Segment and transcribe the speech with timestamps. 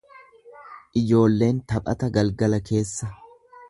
[1.03, 3.17] Ijoolleen taphata galgala keessa.